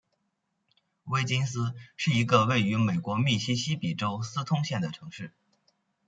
[1.03, 5.31] 威金斯是一个位于美国密西西比州斯通县的城市。